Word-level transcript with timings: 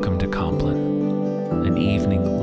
Welcome 0.00 0.18
to 0.20 0.28
Compline, 0.28 1.66
an 1.66 1.76
evening 1.76 2.39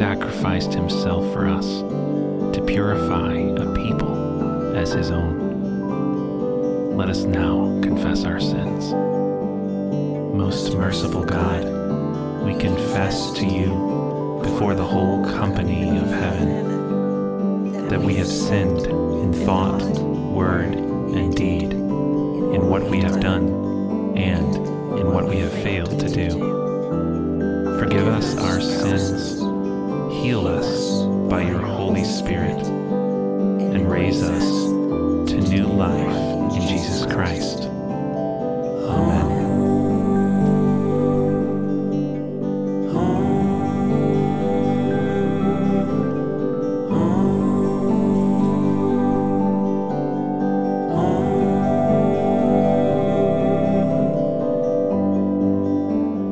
sacrificed 0.00 0.72
himself 0.72 1.30
for 1.30 1.46
us 1.46 1.82
to 2.56 2.64
purify 2.66 3.34
a 3.34 3.74
people 3.74 4.74
as 4.74 4.94
his 4.94 5.10
own. 5.10 6.96
Let 6.96 7.10
us 7.10 7.24
now 7.24 7.78
confess 7.82 8.24
our 8.24 8.40
sins. 8.40 8.94
Most 10.34 10.74
merciful 10.74 11.22
God, 11.22 11.64
we 12.46 12.54
confess 12.58 13.30
to 13.32 13.44
you 13.44 14.40
before 14.42 14.74
the 14.74 14.86
whole 14.86 15.22
company 15.22 15.98
of 15.98 16.08
heaven 16.08 17.88
that 17.88 18.00
we 18.00 18.14
have 18.14 18.26
sinned 18.26 18.86
in 18.86 19.34
thought, 19.44 19.82
word, 20.32 20.72
and 20.72 21.36
deed, 21.36 21.74
in 21.74 22.70
what 22.70 22.84
we 22.84 23.00
have 23.00 23.20
done, 23.20 24.16
and 24.16 24.56
in 24.98 25.12
what 25.12 25.28
we 25.28 25.40
have 25.40 25.52
failed 25.52 26.00
to 26.00 26.08
do. 26.08 26.30
Forgive 27.78 28.08
us 28.08 28.34
our 28.38 28.62
sins, 28.62 29.39
heal 30.20 30.46
us 30.46 31.02
by 31.30 31.40
your 31.40 31.60
Holy 31.60 32.04
Spirit, 32.04 32.62
and 32.66 33.90
raise 33.90 34.22
us 34.22 34.66
to 35.30 35.40
new 35.48 35.64
life 35.66 36.52
in 36.52 36.60
Jesus 36.68 37.06
Christ. 37.06 37.62
Amen. 38.84 39.30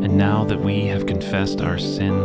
And 0.05 0.19
now 0.19 0.45
that 0.45 0.61
we 0.61 0.89
have 0.89 1.07
confessed 1.07 1.63
our 1.63 1.79
sins 1.79 2.18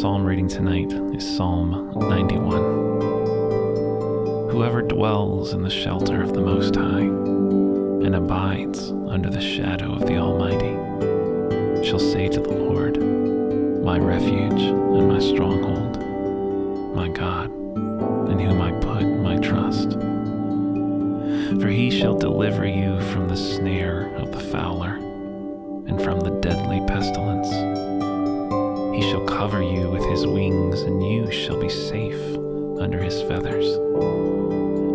psalm 0.00 0.24
reading 0.24 0.48
tonight 0.48 0.90
is 1.14 1.36
Psalm 1.36 1.92
91. 1.94 4.48
Whoever 4.48 4.80
dwells 4.80 5.52
in 5.52 5.62
the 5.62 5.68
shelter 5.68 6.22
of 6.22 6.32
the 6.32 6.40
Most 6.40 6.74
High 6.74 7.00
and 7.00 8.14
abides 8.14 8.92
under 8.92 9.28
the 9.28 9.42
shadow 9.42 9.92
of 9.92 10.06
the 10.06 10.16
Almighty 10.16 10.74
shall 11.86 11.98
say 11.98 12.30
to 12.30 12.40
the 12.40 12.48
Lord, 12.48 12.96
My 13.84 13.98
refuge 13.98 14.62
and 14.62 15.06
my 15.06 15.18
stronghold, 15.18 15.98
my 16.94 17.08
God, 17.08 17.50
in 18.30 18.38
whom 18.38 18.62
I 18.62 18.72
put 18.80 19.04
my 19.04 19.36
trust. 19.36 19.90
For 21.60 21.68
he 21.68 21.90
shall 21.90 22.16
deliver 22.16 22.64
you 22.64 23.02
from 23.12 23.28
the 23.28 23.36
snare 23.36 24.16
of 24.16 24.32
the 24.32 24.40
fowler 24.40 24.94
and 25.86 26.00
from 26.00 26.20
the 26.20 26.40
deadly 26.40 26.80
pestilence. 26.86 27.69
He 29.00 29.08
shall 29.08 29.24
cover 29.24 29.62
you 29.62 29.88
with 29.88 30.04
his 30.04 30.26
wings, 30.26 30.82
and 30.82 31.02
you 31.02 31.32
shall 31.32 31.58
be 31.58 31.70
safe 31.70 32.36
under 32.78 33.02
his 33.02 33.22
feathers. 33.22 33.64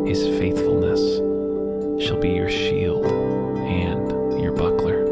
His 0.07 0.27
faithfulness 0.37 1.01
shall 2.05 2.19
be 2.19 2.29
your 2.29 2.51
shield 2.51 3.07
and 3.07 4.39
your 4.39 4.51
buckler. 4.51 5.07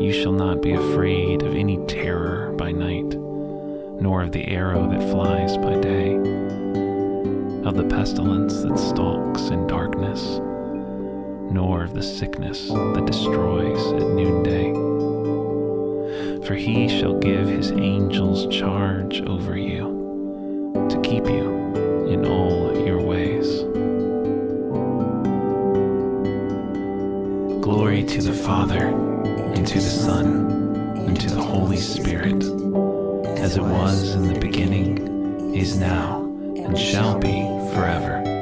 You 0.00 0.12
shall 0.12 0.30
not 0.30 0.62
be 0.62 0.74
afraid 0.74 1.42
of 1.42 1.56
any 1.56 1.84
terror 1.88 2.52
by 2.52 2.70
night, 2.70 3.18
nor 4.00 4.22
of 4.22 4.30
the 4.30 4.46
arrow 4.46 4.88
that 4.88 5.10
flies 5.10 5.56
by 5.56 5.76
day, 5.80 6.14
of 7.64 7.74
the 7.74 7.88
pestilence 7.90 8.62
that 8.62 8.78
stalks 8.78 9.48
in 9.48 9.66
darkness, 9.66 10.38
nor 11.52 11.82
of 11.82 11.92
the 11.92 12.04
sickness 12.04 12.68
that 12.68 13.04
destroys 13.04 13.84
at 13.94 14.10
noonday. 14.10 14.93
For 16.46 16.54
he 16.54 16.88
shall 16.88 17.18
give 17.18 17.48
his 17.48 17.72
angels 17.72 18.46
charge 18.54 19.22
over 19.22 19.56
you 19.56 20.86
to 20.90 21.00
keep 21.00 21.24
you 21.26 22.06
in 22.06 22.26
all 22.26 22.86
your 22.86 23.00
ways. 23.00 23.62
Glory 27.62 28.04
to 28.04 28.20
the 28.20 28.34
Father, 28.34 28.88
and 28.88 29.66
to 29.66 29.74
the 29.74 29.80
Son, 29.80 30.76
and 30.98 31.18
to 31.18 31.30
the 31.30 31.40
Holy 31.40 31.78
Spirit, 31.78 32.44
as 33.38 33.56
it 33.56 33.62
was 33.62 34.14
in 34.14 34.28
the 34.28 34.38
beginning, 34.38 35.54
is 35.54 35.78
now, 35.78 36.24
and 36.56 36.78
shall 36.78 37.18
be 37.18 37.40
forever. 37.72 38.33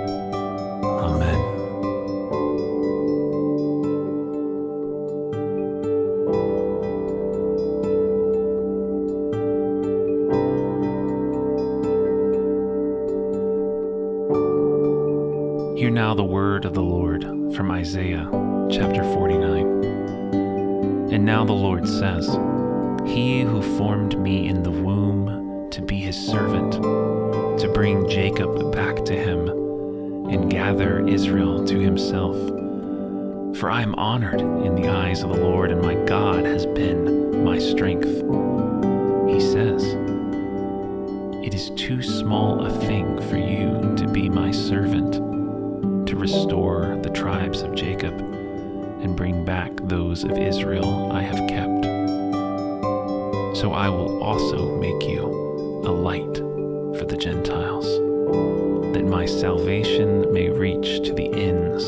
Hear 15.82 15.90
now 15.90 16.14
the 16.14 16.22
word 16.22 16.64
of 16.64 16.74
the 16.74 16.80
Lord 16.80 17.24
from 17.56 17.72
Isaiah 17.72 18.28
chapter 18.70 19.02
49. 19.02 19.82
And 21.12 21.24
now 21.24 21.44
the 21.44 21.52
Lord 21.52 21.88
says, 21.88 22.28
He 23.04 23.40
who 23.40 23.60
formed 23.76 24.16
me 24.16 24.46
in 24.46 24.62
the 24.62 24.70
womb 24.70 25.68
to 25.72 25.82
be 25.82 25.96
his 25.96 26.16
servant, 26.16 26.74
to 26.74 27.68
bring 27.74 28.08
Jacob 28.08 28.70
back 28.70 29.04
to 29.06 29.12
him, 29.12 29.48
and 30.30 30.48
gather 30.48 31.04
Israel 31.08 31.64
to 31.64 31.80
himself. 31.80 32.36
For 33.58 33.68
I 33.68 33.82
am 33.82 33.96
honored 33.96 34.40
in 34.40 34.76
the 34.76 34.86
eyes 34.86 35.24
of 35.24 35.30
the 35.30 35.40
Lord, 35.40 35.72
and 35.72 35.82
my 35.82 35.96
God 36.04 36.44
has 36.44 36.64
been 36.64 37.42
my 37.44 37.58
strength. 37.58 38.06
He 39.28 39.40
says, 39.40 39.82
It 41.44 41.54
is 41.54 41.70
too 41.70 42.02
small 42.02 42.66
a 42.66 42.70
thing 42.70 43.20
for 43.28 43.36
you 43.36 43.96
to 43.96 44.06
be 44.06 44.28
my 44.28 44.52
servant 44.52 45.21
restore 46.22 46.96
the 47.02 47.10
tribes 47.10 47.62
of 47.62 47.74
Jacob 47.74 48.16
and 49.02 49.16
bring 49.16 49.44
back 49.44 49.72
those 49.88 50.22
of 50.22 50.38
Israel 50.38 51.10
I 51.10 51.20
have 51.20 51.48
kept. 51.48 51.84
So 53.56 53.72
I 53.72 53.88
will 53.88 54.22
also 54.22 54.78
make 54.78 55.02
you 55.08 55.24
a 55.84 55.90
light 55.90 56.36
for 56.96 57.06
the 57.06 57.16
Gentiles, 57.16 57.86
that 58.94 59.04
my 59.04 59.26
salvation 59.26 60.32
may 60.32 60.48
reach 60.48 61.04
to 61.08 61.12
the 61.12 61.28
ends 61.34 61.84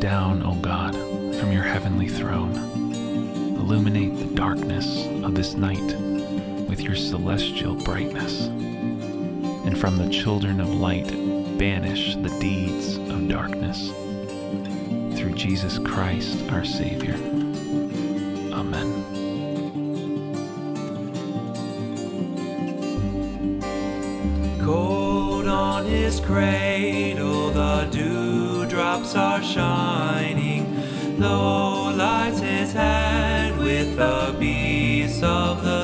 down, 0.00 0.42
O 0.42 0.54
God, 0.54 0.92
from 1.36 1.52
your 1.52 1.62
heavenly 1.62 2.08
throne. 2.08 2.54
Illuminate 3.56 4.18
the 4.18 4.34
darkness 4.34 5.06
of 5.24 5.34
this 5.34 5.54
night 5.54 5.96
with 6.68 6.80
your 6.80 6.96
celestial 6.96 7.74
brightness. 7.74 8.46
And 8.46 9.78
from 9.78 9.96
the 9.96 10.08
children 10.08 10.60
of 10.60 10.68
light, 10.74 11.08
banish 11.58 12.16
the 12.16 12.36
deeds 12.40 12.96
of 12.96 13.28
darkness. 13.28 13.90
Through 15.18 15.34
Jesus 15.34 15.78
Christ, 15.78 16.50
our 16.50 16.64
Savior. 16.64 17.14
Amen. 18.52 19.02
Cold 24.64 25.46
on 25.46 25.84
his 25.86 26.20
cradle, 26.20 27.33
dewdrops 28.94 29.14
are 29.16 29.42
shining. 29.42 31.18
Low 31.18 31.94
lights 31.94 32.40
his 32.40 32.72
head 32.72 33.58
with 33.58 33.96
the 33.96 34.36
beasts 34.38 35.22
of 35.22 35.64
the 35.64 35.83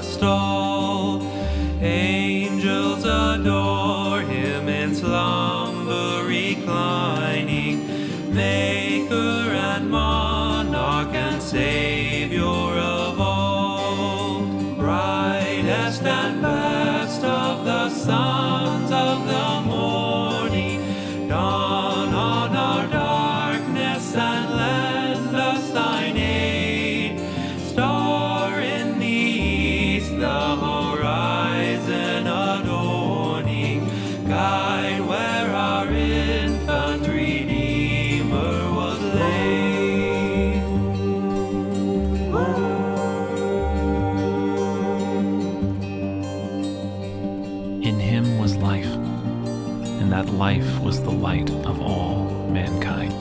life 50.33 50.81
was 50.81 51.03
the 51.03 51.11
light 51.11 51.51
of 51.51 51.81
all 51.81 52.25
mankind. 52.49 53.13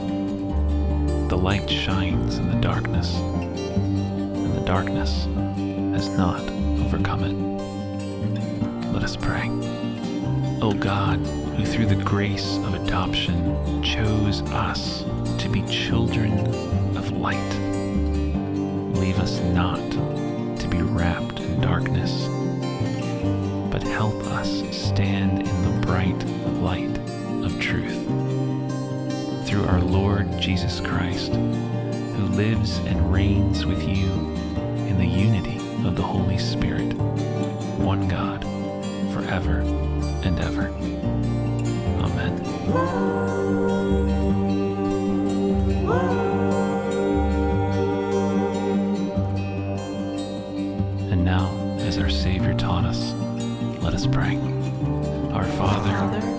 The 1.29 1.37
light 1.37 1.69
shines 1.69 2.37
in 2.37 2.49
the 2.49 2.61
darkness, 2.61 3.15
and 3.15 4.53
the 4.53 4.61
darkness 4.61 5.25
has 5.93 6.09
not 6.09 6.41
overcome 6.81 7.23
it. 7.23 8.93
Let 8.93 9.03
us 9.03 9.15
pray. 9.15 9.49
O 10.61 10.73
God, 10.77 11.19
who 11.19 11.65
through 11.65 11.87
the 11.87 12.03
grace 12.03 12.57
of 12.57 12.73
adoption 12.73 13.83
chose 13.83 14.41
us 14.51 15.03
to 15.37 15.49
be 15.49 15.61
children 15.63 16.47
of 16.95 17.11
light, 17.11 17.53
leave 18.95 19.19
us 19.19 19.39
not 19.41 19.79
to 20.59 20.67
be 20.67 20.81
wrapped 20.81 21.39
in 21.39 21.61
darkness 21.61 22.27
but 23.71 23.83
help 23.83 24.15
us 24.25 24.63
stand 24.71 25.47
in 25.47 25.61
the 25.63 25.85
bright 25.85 26.25
light 26.61 26.98
of 27.43 27.59
truth. 27.59 28.05
Through 29.47 29.65
our 29.65 29.81
Lord 29.81 30.39
Jesus 30.39 30.79
Christ, 30.79 31.33
who 31.33 32.25
lives 32.35 32.77
and 32.79 33.11
reigns 33.11 33.65
with 33.65 33.81
you 33.81 34.11
in 34.87 34.97
the 34.97 35.05
unity 35.05 35.57
of 35.87 35.95
the 35.95 36.03
Holy 36.03 36.37
Spirit, 36.37 36.93
one 37.77 38.07
God, 38.07 38.43
forever 39.13 39.59
and 40.23 40.39
ever. 40.39 40.67
Amen. 42.03 42.37
And 51.11 51.25
now, 51.25 51.49
as 51.79 51.97
our 51.97 52.09
Savior 52.09 52.53
taught 52.53 52.85
us, 52.85 53.13
let 53.81 53.93
us 53.93 54.05
pray. 54.05 54.37
Our 55.31 55.45
Father, 55.45 56.38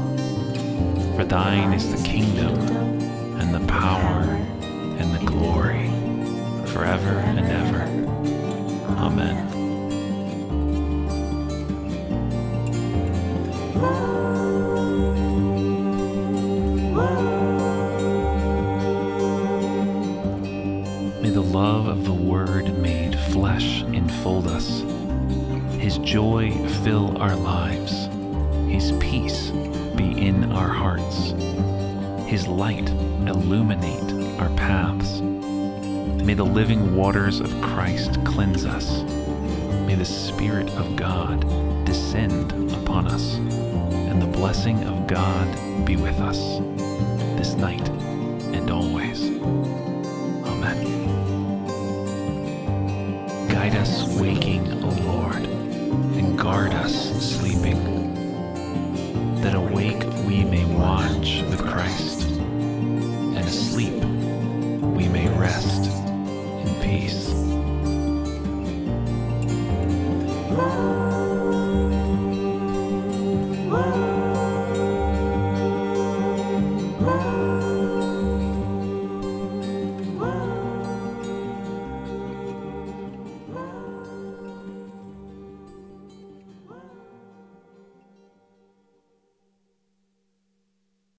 For 1.21 1.27
thine 1.27 1.71
is 1.73 1.91
the 1.91 2.01
kingdom, 2.09 2.55
and 3.39 3.53
the 3.53 3.59
power, 3.67 4.23
and 4.97 5.13
the 5.13 5.23
glory, 5.23 5.87
forever 6.65 7.19
and 7.19 7.39
ever. 7.41 7.83
Amen. 8.97 9.45
May 21.21 21.29
the 21.29 21.43
love 21.43 21.85
of 21.85 22.03
the 22.03 22.13
Word 22.13 22.75
made 22.79 23.15
flesh 23.29 23.83
enfold 23.83 24.47
us. 24.47 24.83
His 25.77 25.99
joy 25.99 26.51
fill 26.83 27.15
our 27.21 27.35
lives. 27.35 28.00
Our 30.61 30.69
hearts. 30.69 31.31
His 32.29 32.47
light 32.47 32.87
illuminate 33.27 34.39
our 34.39 34.49
paths. 34.55 35.19
May 35.19 36.35
the 36.35 36.45
living 36.45 36.95
waters 36.95 37.39
of 37.39 37.49
Christ 37.61 38.23
cleanse 38.23 38.63
us. 38.63 39.01
May 39.87 39.95
the 39.95 40.05
Spirit 40.05 40.69
of 40.71 40.95
God 40.95 41.41
descend 41.83 42.51
upon 42.73 43.07
us, 43.07 43.37
and 43.37 44.21
the 44.21 44.27
blessing 44.27 44.83
of 44.83 45.07
God 45.07 45.47
be 45.83 45.95
with 45.95 46.19
us 46.19 46.59
this 47.37 47.55
night 47.55 47.89